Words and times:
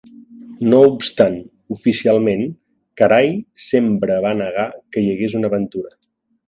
No 0.69 0.79
obstant, 0.85 1.35
oficialment, 1.75 2.43
Caray 3.03 3.33
sembre 3.69 4.19
va 4.29 4.35
negar 4.43 4.69
que 4.95 5.05
hi 5.07 5.15
hagués 5.17 5.43
una 5.43 5.55
aventura. 5.57 5.99